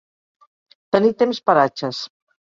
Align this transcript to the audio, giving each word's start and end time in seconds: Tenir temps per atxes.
Tenir 0.95 1.11
temps 1.19 1.41
per 1.49 1.55
atxes. 1.65 2.01